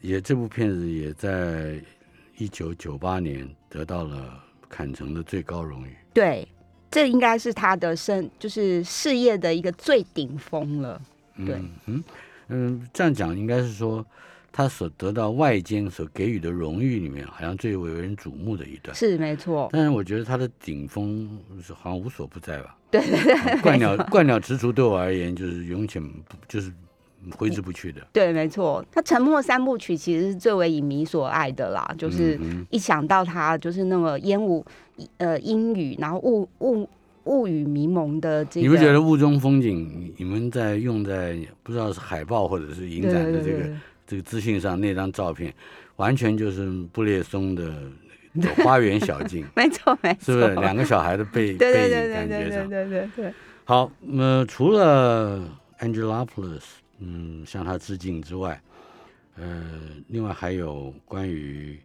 [0.03, 1.83] 也这部片子也在
[2.37, 5.97] 一九九八年得到了坎城的最高荣誉。
[6.13, 6.47] 对，
[6.91, 11.01] 这应该是他的生就是事业的一个最顶峰了。
[11.39, 12.05] 对嗯嗯
[12.49, 14.05] 嗯，这样讲应该是说，
[14.57, 18.97] 他所得到外间所给予的荣誉里面，好像最为人瞩目的一段。
[18.97, 21.29] 是没错，但是我觉得他的顶峰
[21.63, 22.75] 是好像无所不在吧。
[22.91, 26.73] 对 对对，鹳鸟鹳鸟踟蹰对我而言就是永远不就是
[27.37, 28.01] 挥之不去的。
[28.15, 34.65] 对，没错，他《沉默三部曲》其实是最为影迷所爱的啦，就是嗯一想到他就是那么烟雾
[35.19, 36.89] 呃阴雨，然后雾雾
[37.25, 43.69] 雾雨迷蒙的这个，你不觉得雾中风景，你你们在用在不知道是海报或者是影展的这个
[44.07, 45.53] 这个资讯上那张照片，
[45.97, 47.73] 完全就是布列松的
[48.65, 50.55] 《花园小径》，没错没错，是不是？
[50.57, 52.69] 两个小孩的背背影感觉上。
[52.69, 55.41] 对对对对对，好，那么除了
[55.81, 56.63] Angelopoulos，
[57.01, 58.61] 嗯，向他致敬之外，
[59.37, 59.71] 呃，
[60.09, 61.79] 另外还有关于，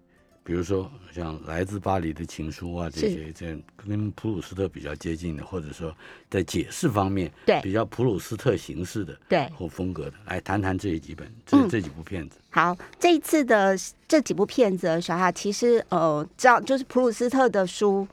[0.44, 5.96] 比如说像来自巴黎的情书啊，这些这跟普鲁斯特比较接近的，或者说
[6.30, 9.48] 在解释方面对比较普鲁斯特形式的对。
[9.56, 12.38] 或风格的，来谈谈这几本这、嗯这几部片子。
[12.50, 13.78] 好，这一次的
[14.08, 18.08] 这几部片子的时候啊，其实呃，知道就是普鲁斯特的书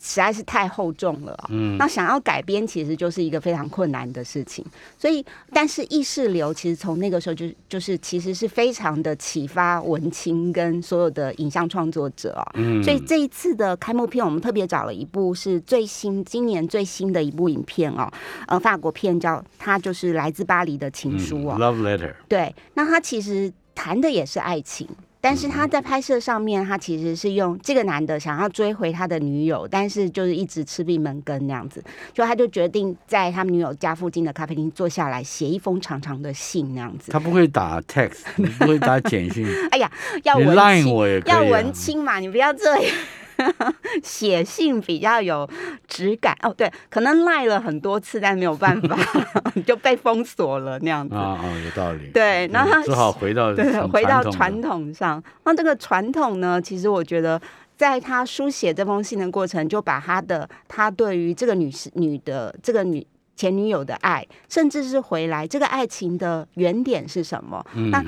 [0.00, 4.64] 实在是太厚重了、啊，嗯那想要改编其实就是一个非常困难的事情。
[4.96, 12.52] 所以，但是意识流其实从那个时候就就是其实是非常的启发文青跟所有的影像创作者啊。
[12.54, 18.10] 嗯所以这一次的开幕片，我们特别找了一部是最新今年最新的一部影片哦，
[18.46, 21.56] 呃，法国片叫它就是来自巴黎的情书哦。
[21.58, 24.88] 嗯 Love Letter，对，那他其实谈的也是爱情，
[25.20, 37.10] 但是他在拍摄上面，他其实是用这个男的想要追回他的女友，但是就是一直吃闭门羹那样子，就他就决定在他们女友家附近的咖啡厅坐下来，写一封长长的信那样子。
[37.10, 39.90] 他不会打 text， 你不会打简讯，哎呀，
[40.22, 41.42] 要文 line 青，我也可以、啊。
[41.42, 42.94] 要文青嘛，你不要这样。
[44.02, 45.48] 写信比较有
[45.86, 48.98] 质感哦，对，可能赖了很多次，但没有办法，
[49.66, 51.14] 就被封锁了那样子。
[51.14, 52.10] 啊啊，有道理。
[52.12, 55.22] 对然后他只好回到对，回到传统上。
[55.44, 57.40] 那这个传统呢，其实我觉得
[57.76, 67.64] 在他书写这封信的过程，就把他的他对于这个女士女的这个女前女友的爱，甚至是回来这个爱情的原点是什么？
[67.74, 68.04] 嗯那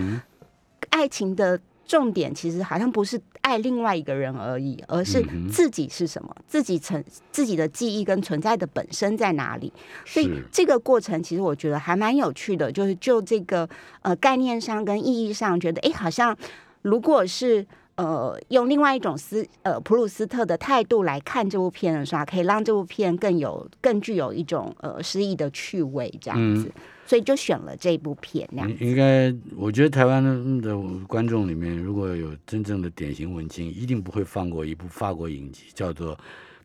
[0.91, 1.61] 爱情的。
[1.91, 9.73] 重点其实好像不是爱另外一个人而已，而是自己是什么，自己存自己的记忆跟存在的本身在哪里。
[10.07, 13.69] 所以这个过程其实我觉得还蛮有趣的，就是就这个
[14.03, 16.37] 呃概念上跟意义上，觉得哎，好像
[16.83, 26.71] 如果是呃用另外一种斯呃普鲁斯特的态度来看这部片的话，可以让这部片更有更具有一种呃诗意的趣味这样子。
[27.11, 28.73] 所以就选了这部片，那样。
[28.79, 30.23] 应该，我觉得台湾
[30.63, 36.17] 的观众里面，如果有真正的典型文青，一定不会放过一部法国影集，叫做《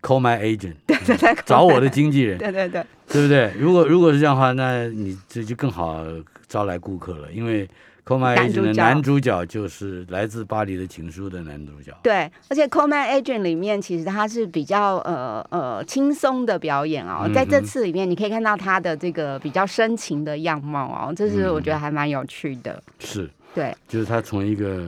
[0.03, 3.51] Call My Agent》， 对对对， 找我的经纪人，对对对，对不对？
[3.57, 6.05] 如果如果是这样的话，那你这就更好
[6.47, 7.65] 招来顾客了，因为。
[8.13, 11.91] 《My Agent》的男主角就是来自巴黎的情书的男主角。
[12.03, 22.81] 对，而且《My Agent》里面其实他是比较呃呃轻松的表演哦，在这次里面你可以看到他的这个比较深情的样貌哦，这是我觉得还蛮有趣的。
[22.99, 24.87] 是，对，就是他从一个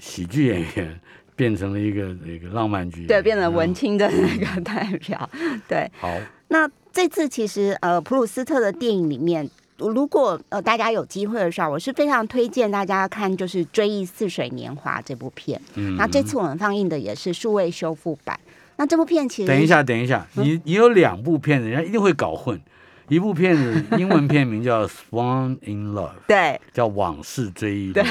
[0.00, 1.00] 喜剧演员
[1.36, 5.30] 变成了一个那个浪漫剧，对，变成文青的那个代表。
[5.68, 6.12] 对，好，
[6.48, 9.48] 那这次其实呃普鲁斯特的电影里面。
[9.78, 15.60] 如果呃大家有机会的时候，我是非常推荐大家看，就是《追忆似水年华》这部片。
[15.74, 18.38] 嗯，那这次我们放映的也是数位修复版。
[18.76, 22.60] 那这部片其实等一下，等一下，你你有两部片子，人家一定会搞混。
[23.08, 28.02] 一部片子，英文片名叫《Swan in Love》， 对，叫《往事追忆录》。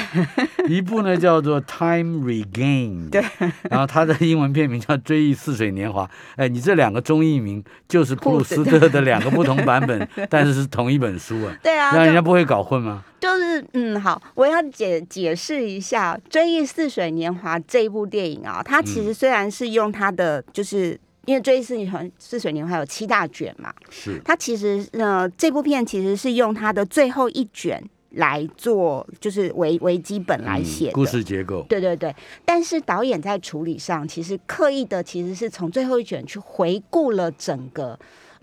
[0.72, 3.22] 一部呢叫做《Time Regained》，对。
[3.70, 6.04] 然后它的英文片名叫《追忆似水年华》。
[6.36, 11.56] 哎，你这两个中译名就是普鲁斯特的两个不同版本， 但是是同一本书啊。
[11.62, 13.02] 对啊，那人家不会搞混吗？
[13.20, 20.98] 就是嗯，好，我要解解释一下《追忆似水年华》这一部电影啊，它其实虽然是用它的就是。
[21.24, 27.78] 因为《追忆似水似水年华》有七大卷嘛，是它其实呃这部片其实是用它的最后一卷
[28.10, 31.62] 来做，就是为为基本来写故事结构。
[31.68, 37.98] 对对对，但是导演在处理上其实刻意的，其实是从最后一卷去回顾了整个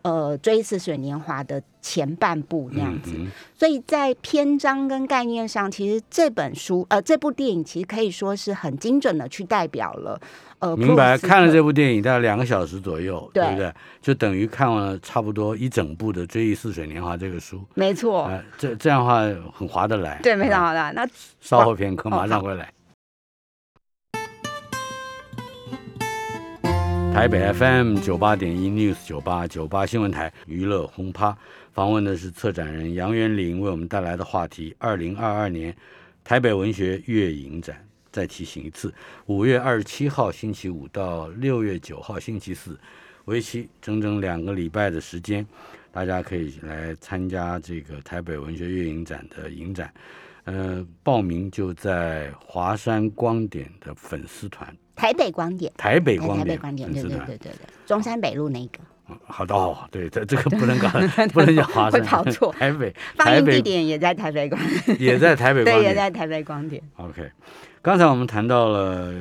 [0.05, 3.11] 呃《追忆似水年华》的前半部那样子，
[3.57, 10.21] 所以在篇章跟概念上，其实这本书呃这部电影其实可以说是很精准的去代表了
[10.59, 10.77] 呃。
[10.77, 13.73] 明白，看了这部电影大概两个小时左右，对不对？
[13.99, 17.59] 就等于看完了差不多一整部的《追忆似水年华》这个书。
[17.73, 20.19] 没错，这这样的话很划得来。
[20.21, 20.93] 对，非常划得来。
[20.93, 21.07] 那
[21.41, 22.71] 稍后片刻，马上回来。
[27.15, 31.33] 台北 FM 九八点一 News 九八九八新闻台娱乐轰趴，
[31.71, 35.73] 访问的是策展人杨元林为我们带来的话题：二零二二年
[36.25, 37.77] 台北文学月影展。
[38.11, 38.93] 再提醒一次，
[39.27, 42.77] 五月二十七号星期五到六月九号星期四，
[43.23, 45.47] 为期整整两个礼拜的时间，
[45.93, 49.89] 大家可以来参加这个台北文学月影展的影展。
[50.45, 54.75] 呃，报名就在华山光点的粉丝团。
[54.95, 55.71] 台北光点。
[55.77, 56.39] 台北光点。
[56.39, 56.91] 台北光点。
[56.93, 57.51] 对对对对对。
[57.85, 58.79] 中山北路那个。
[59.25, 60.89] 好的哦，对，这这个不能搞，
[61.33, 62.01] 不能叫华山。
[62.01, 62.51] 会跑错。
[62.53, 62.93] 台北。
[63.15, 64.59] 放映地点也在台北光。
[64.99, 66.81] 也在台北光也在台北光点。
[66.97, 67.29] OK。
[67.81, 69.13] 刚才我们谈到了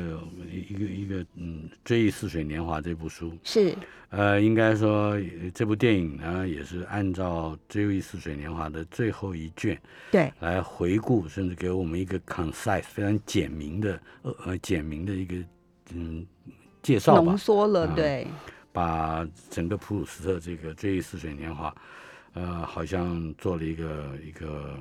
[0.51, 3.75] 一个一个嗯，《追忆似水年华》这部书是
[4.09, 5.19] 呃，应该说
[5.53, 9.79] 这部电影呢也是按照《追忆似水年华》的最后一卷
[10.11, 15.35] 对来回顾，甚至给我们一个 concise 非常简明的呃呃简明的一个
[15.93, 16.25] 嗯
[16.83, 18.27] 介绍浓缩了对，
[18.75, 21.71] 把整个普鲁斯特这个《追忆似水年华》
[22.35, 24.77] 呃，好像做了一个一个。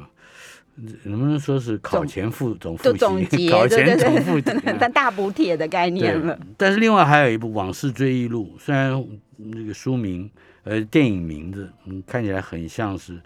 [1.03, 2.91] 能不能说是考前复总复
[3.29, 3.47] 习？
[3.53, 4.45] 考前总复习，
[4.79, 6.35] 但大补帖的概念了。
[6.57, 8.91] 但是另外还有一部《往事追忆录》，虽然
[9.37, 10.27] 那个书名
[10.63, 13.21] 呃电影名字嗯看起来很像是。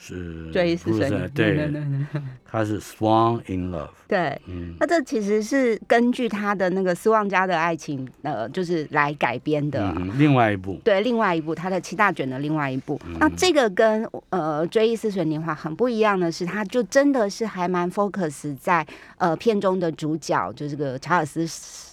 [0.00, 1.82] 是追忆似水，对对对，
[2.44, 9.92] 他 是 Swan in Love，对，嗯，那这其实是根据他的那个斯旺家的爱情，呃，就是来改编的。
[10.16, 13.00] 另外一部，对，另外一部，他的七大卷的另外一部。
[13.18, 21.44] 那这个跟呃追忆似水年华很不一样的是，他就真的是还蛮 focus 在呃片中的主角，就这个查尔斯。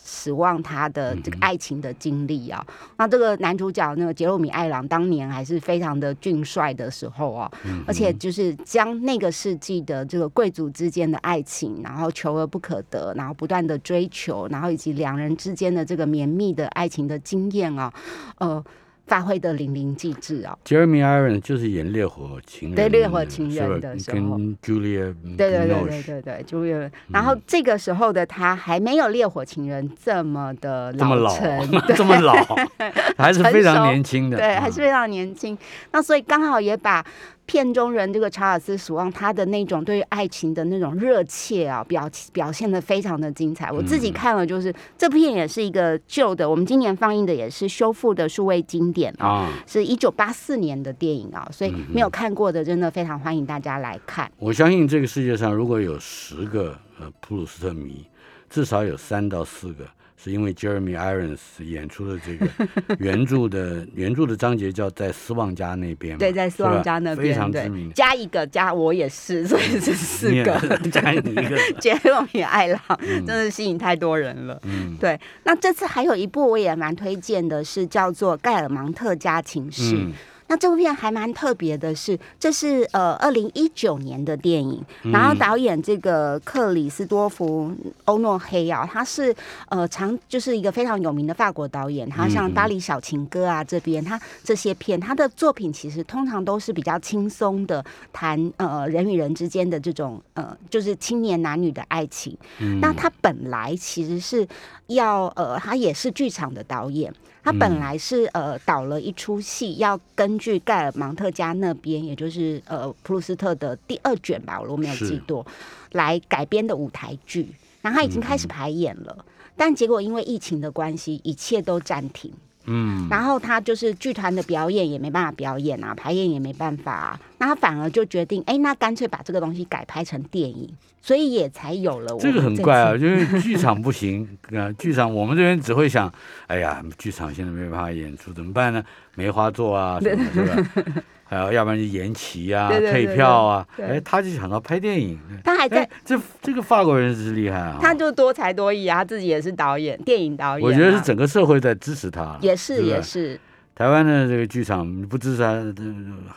[0.06, 2.64] 指望他的这个爱情的经历啊，
[2.96, 7.52] 那这个男主角那个杰洛米艾朗当年还是非常的俊帅的时候啊，
[7.88, 17.92] 而且就是将那个世纪的这个贵族之间的爱情，然后求而不可得，然后不断的追求，然后以及两人之间的这个绵密的爱情的经验啊，
[18.38, 18.64] 呃，
[19.08, 20.58] 发挥的淋漓尽致哦。
[20.66, 26.90] Jeremy Irons 就是演《烈火情人》对烈火情人的时候跟 Julia 对对对对对对，就有。
[27.10, 32.34] 然后这个时候的他还没有《烈火情人》这么的这么老成，， 这么老，
[33.18, 35.58] 还是非常年轻的，对，嗯还是非常年轻。
[35.92, 37.06] 那所以刚好也把
[37.46, 43.72] 片中人这个查尔斯·鼠旺他的那种对于爱情的那种热切啊，表表现的非常的精彩。
[43.72, 49.28] 我自己嗯看了，就是、这部片也是一个旧的，我们今年放映的也是修复的数位经典啊。
[49.28, 49.54] 啊。
[49.68, 54.32] 是一九八四年的电影啊，所以没有看过的，真的非常欢迎大家来看。
[54.38, 58.06] 我相信这个世界上如果有十个呃普鲁斯特迷，
[58.50, 59.86] 至少有三到四个
[60.26, 62.48] 是因为 Jeremy Irons 演出的这个
[62.98, 67.62] 原著的原著的章节叫在斯旺家那边嘛，对，在斯旺家那边，非常对。
[67.62, 70.60] 知名，加一个加我也是，所以是四个。
[70.92, 74.60] 加你一个，杰洛米爱郎真的吸引太多人了。
[74.64, 74.98] 嗯。
[75.00, 79.94] 对，那这次还有一部我也蛮推荐的，是叫做《盖尔芒特家情事》。
[79.96, 80.14] 嗯
[80.48, 87.72] 那这部片还蛮特别的是，这是呃二零一九年的电影，嗯然后导演这个克里斯多夫
[88.06, 89.36] 欧诺黑啊，他是
[89.70, 97.84] 呃常就是一个非常有名的法国导演，他像《巴黎小情歌》啊这边，他这些片他的作品其实通常都是比较轻松的，
[98.14, 102.38] 谈呃人与人之间的这种呃就是青年男女的爱情。
[102.60, 104.48] 嗯那他本来其实是
[104.88, 107.12] 要呃，他也是剧场的导演。
[107.46, 115.46] 他嗯本来是呃导了一出戏，要根据盖尔芒特家那边，也就是呃普鲁斯特的第二卷吧，我如果没有记错，
[115.92, 117.48] 来改编的舞台剧。
[117.84, 119.24] 然后他已经嗯开始排演了，
[119.56, 122.34] 但结果因为疫情的关系，一切都暂停。
[122.66, 130.70] 嗯，然后他就是剧团的表演也没办法表演啊，排演也没办法啊，那他反而就决定，哎，那干脆把这个东西改拍成电影，
[131.02, 133.06] 所以也才有了我这个很怪啊，次。
[133.06, 136.12] 因为剧场不行啊， 剧场我们这边只会想，
[136.48, 138.84] 哎呀，剧场现在没办法演出，怎么办呢？
[139.16, 141.04] 梅花座啊， 什么是吧？
[141.28, 152.84] 还有，要不然就延期啊，对对对退票啊，哎，他就想到拍电影，他还在哎，这这个法国人是厉害啊，他就多才多艺啊，他自己也是导演，电影导演啊、我觉得是整个社会在支持他，也是是？
[152.84, 153.40] 也是，
[153.76, 155.74] 台湾的这个剧场你不支持他，呃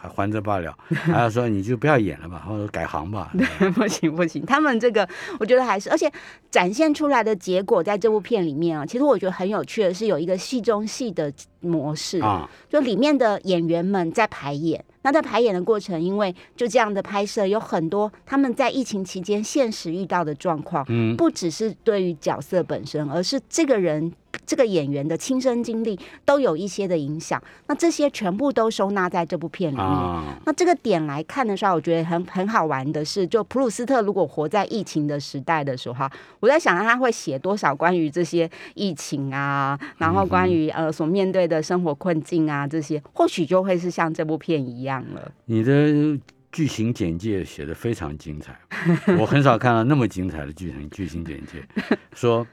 [0.03, 3.30] 还还这罢了， 还要说你就不要演了吧，或者改行吧。
[3.39, 5.09] 对 不行不行，他们这个
[5.39, 6.11] 我觉得还是，而且
[6.51, 14.84] 展现出来的结果在这部片里面啊，其实我觉得很有趣的是有一个戏中戏的模式，啊，就里面的演员们在排演。
[15.03, 24.12] 那在排演的过程，因为就这样的拍摄，有很多他们在疫情期间现实遇到的状况，嗯，不只是对于角色本身，而是这个人、
[24.44, 27.42] 这个演员的亲身经历都有一些的影响。
[27.66, 29.86] 那这些全部都收纳在这部片里面。
[29.86, 36.09] 啊，那这个点来看的时候，我觉得很很好玩的是，就普鲁斯特如果活在疫情的时代的时候，
[36.40, 45.32] 我在想他会写多少关于这些疫情啊，然后关于呃所面对的生活困境啊这些，或许就会是像这部片一样了。
[45.45, 46.18] 你的
[46.53, 48.59] 剧情简介写的非常精彩，
[49.18, 51.62] 我很少看到那么精彩的剧情剧情简介。
[52.14, 52.47] 说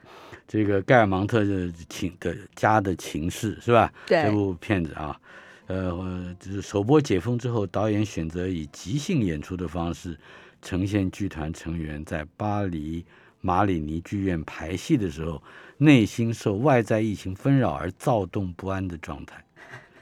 [0.48, 3.92] 这个盖尔芒特的情的家的情事是吧？
[4.06, 5.20] 对这部片子啊，
[5.68, 10.18] 呃，就是首播解封之后，导演选择以即兴演出的方式
[10.62, 13.06] 呈现剧团成员在巴黎
[13.42, 15.42] 马里尼剧院排戏的时候，
[15.78, 19.44] 内心受外在疫情纷扰而躁动不安的状态，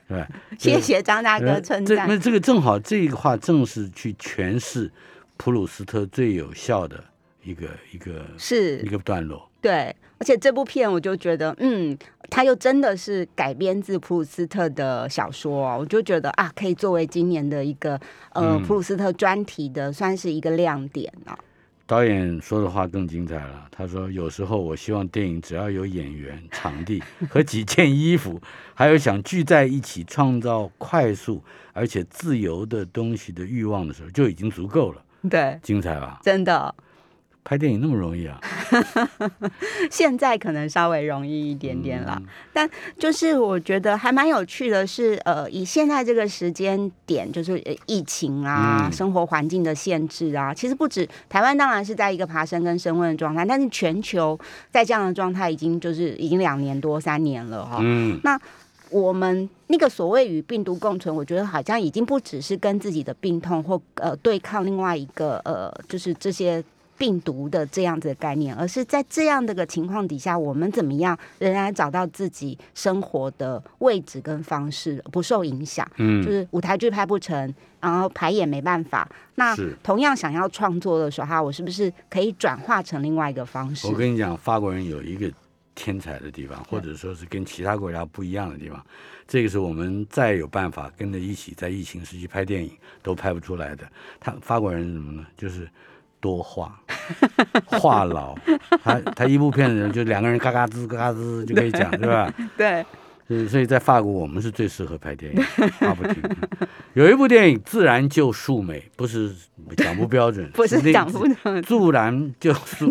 [0.07, 0.27] 是吧？
[0.59, 2.17] 谢谢张大哥呃称赞这那。
[2.17, 4.91] 这个正好，这个话正是去诠释
[5.37, 7.03] 普鲁斯特最有效的
[7.43, 9.49] 一个一个是一个段落。
[9.61, 11.97] 对，而且这部片我就觉得，嗯，
[12.29, 17.93] 它又真的是改编自普鲁斯特的小说哦，我就觉得啊，可以作为今年的一个
[18.33, 21.37] 呃、嗯普鲁斯特专题的，算是一个亮点啊。
[21.85, 28.41] 导演说的话更精彩了，他说：“有时候我希望电影只要有演员、场地 和几件衣服，
[28.73, 35.03] 还有想聚在一起创造快速而且自由的东西的欲望的时候，就已经足够了。
[35.29, 36.19] 对，精彩吧？
[36.23, 36.73] 真的，
[37.43, 38.39] 拍电影那么容易啊？
[39.91, 42.15] 现在可能稍微容易一点点啦。
[42.19, 42.69] 嗯但
[42.99, 54.39] 就是我觉得还蛮有趣的是，呃，以现在这个时间点，就是呃疫情啊、嗯生活环境的限制啊，其实不止台湾，当然是在一个爬升跟升温的状态，但是全球
[54.71, 57.79] 在这样的状态已经就是已经两年多三年了哈。
[57.81, 58.39] 嗯，那
[58.91, 66.63] 我们那个所谓与病毒共存，我觉得好像已经不只是跟自己的病痛或呃对抗另外一个呃，就是这些
[66.97, 75.87] 病毒的这样子的概念，而是在这样的个情况底下，我们怎么样仍然找到自己生活的位置跟方式，不受影响。
[75.97, 83.93] 嗯就嗯，是舞台剧拍不成，然后排演没办法，那同样想要创作的时候，哈我是不是可以转化成另外一个方式我？
[83.93, 85.31] 跟你讲，法国人有一个
[85.75, 88.85] 天才的地方，或者说是跟其他国家不一样的地方。
[89.27, 92.71] 这个是我们再有办法跟着一起在疫情时期拍电影
[93.01, 93.87] 都拍不出来的。
[94.19, 95.25] 他法国人是什么呢？
[95.37, 95.67] 就是
[96.23, 96.79] 多话，
[97.67, 98.33] 话痨。
[98.81, 102.33] 他他一部片子就两个人嘎嘎吱嘎嘎吱就可以讲，对吧？
[102.55, 102.85] 对。
[103.49, 105.43] 所以在法国我们是最适合拍电影，
[105.79, 106.21] 话不停。
[106.93, 109.33] 有一部电影《自然就树美》，不是
[109.75, 112.89] 讲不标准， 不是讲不自然就树。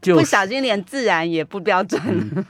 [0.00, 2.00] 就不小心连自然也不标准。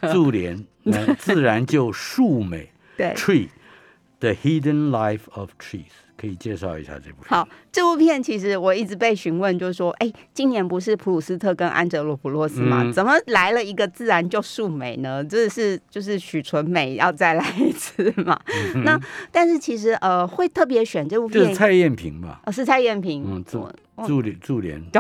[0.03, 2.71] 自然，自然就树美。
[2.97, 5.85] 对，Tree，The Hidden Life of Trees，
[6.17, 7.19] 可以介绍一下这部。
[7.27, 12.91] 好，这部片其实我一直被询问，就是说，哎，今年不是普鲁斯特跟安哲罗普洛斯吗？
[12.93, 15.25] 怎么来了一个自然就树美呢？
[15.25, 18.41] 这是就是许纯美要再来一次嘛？
[18.85, 18.99] 那
[19.31, 22.41] 但是其实呃，会特别选这部片，是蔡燕平吧？
[22.47, 23.25] 哦，是蔡燕平。
[23.27, 23.69] 嗯，助
[24.07, 24.83] 助理助联。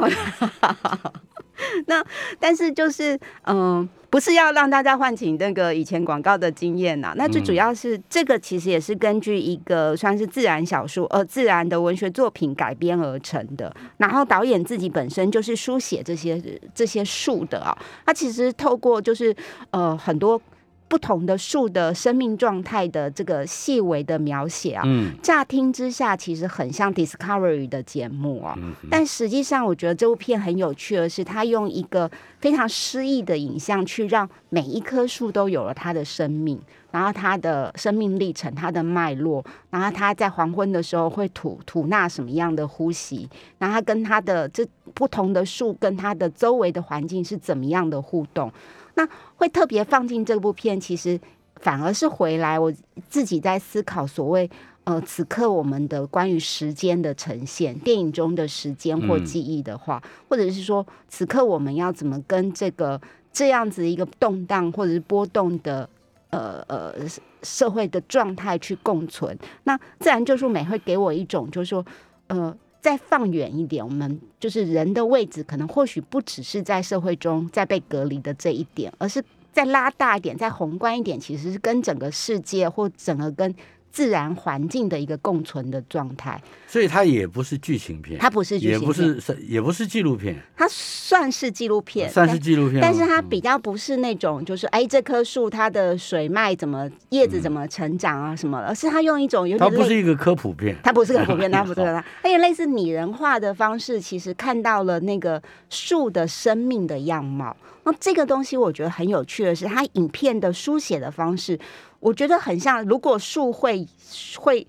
[1.86, 2.04] 那
[2.38, 7.14] 但是就是嗯，不是要让大家唤起那个以前广告的经验呐。
[7.16, 13.74] 那最主要是这个其实也是根据一个算是自然小说呃自然的文学作品改编而成的。
[13.98, 16.40] 然后导演自己本身就是书写这些
[16.74, 17.76] 这些树的啊。
[18.06, 19.34] 他其实透过就是
[19.70, 20.40] 呃很多。
[20.86, 24.84] 不同的树的生命状态的这个细微的描写啊，
[25.22, 28.56] 乍听之下其实很像 Discovery 的节目啊，
[28.90, 32.08] 但实际上我觉得这部片很有趣的是，它用一个
[32.38, 36.60] 非常诗意的影像去让每一棵树都有了它的生命，
[36.92, 43.28] 然后它的生命历程、它的脉络，然后它在黄昏的时候会吐吐纳什么样的呼吸，
[43.58, 48.52] 然后它跟它的这不同的树跟它的周围的环境是怎么样的互动。
[48.94, 51.20] 那会特别放进这部片，其实
[51.56, 52.72] 反而是回来我
[53.08, 54.48] 自己在思考所谓
[54.84, 63.00] 呃此刻我们的关于时间的呈现，电影中的时间或记忆的话，或者是说此刻我们要怎么跟这个
[63.32, 65.88] 这样子一个动荡或者是波动的
[66.30, 66.94] 呃呃
[67.42, 69.38] 社会的状态去共存？
[69.64, 71.84] 那自然就是美会给我一种就是说
[72.28, 72.56] 呃。
[72.84, 79.24] 再放远一点，我们就是人的位置，可能或许不只是在社会中在被隔离的这一点，而是
[79.54, 83.54] 再拉大一点，再宏观一点，其实是跟整个世界或整个跟。
[83.94, 105.40] 自然环境的一个共存的状态，所以它也不是剧情片，它不是剧情片，也不是也不是纪录片，它算是纪录片，算是纪录片，但是它比较不是那种就是哎这棵树它的水脉怎么叶子怎么成长啊什么，而是它用一种有点它不是一个科普片，它不是科普片， 它不是它，而且类似拟人化的方式，其实看到了那个
[105.70, 107.56] 树的生命的样貌。
[107.84, 111.56] 那这个东西我觉得很有趣的是，它影片的书写的方式。
[112.04, 113.88] 我觉得很像，如果树会
[114.36, 114.66] 会，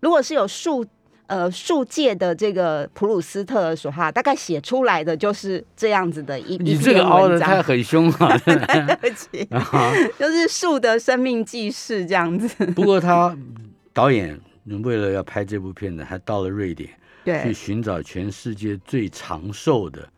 [0.00, 0.82] 如果是有树
[1.26, 9.46] 呃树界的这个普鲁斯特说话，大概写出来的就是这样子的一你这个凹的太很凶了， 对不起，
[10.18, 12.48] 就是树的生命记事这样子。
[12.72, 13.36] 不过他
[13.92, 14.40] 导演
[14.82, 16.88] 为了要拍这部片子，还到了瑞典，
[17.22, 20.08] 对，去寻找全世界最长寿的。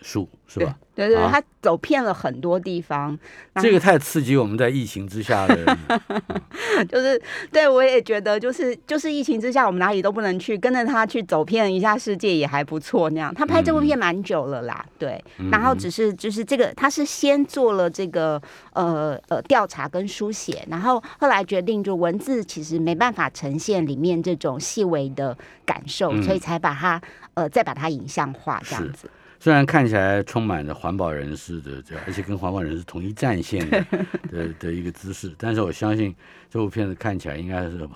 [0.00, 0.76] 树是吧？
[0.94, 3.16] 对对，他走遍了很多地方。
[3.60, 5.78] 这个太刺激我们在疫情之下的，
[6.88, 7.20] 就是
[7.52, 13.08] 对我也觉得，就是就是疫情之下，我们哪里都不能去，跟着他去走遍一下世界也还不错。
[13.10, 15.22] 那样，他拍这部片蛮久了啦，对。
[15.52, 18.40] 然后只是就是这个，他是先做了这个
[18.72, 27.00] 呃呃调查跟书写，然后后来决定就文字其实没办法呈现里面这种细微的感受，所以才把它
[27.34, 29.08] 呃再把它影像化这样子。
[29.40, 33.86] 虽然看起来充满了环保人士的这，而且跟环保人士同一战线的
[34.30, 36.14] 的的一个姿势，但是我相信
[36.50, 37.88] 这部片子看起来应该是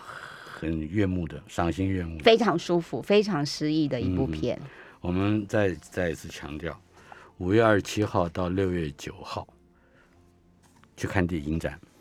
[0.45, 4.61] 很悦目的，赏心悦目，非常舒服、非常诗意的一部片。
[5.01, 6.81] 我们再再一次强调，
[7.39, 9.47] 五月二十七号到六月九号
[10.97, 11.77] 去看电影展。
[11.81, 11.92] 对。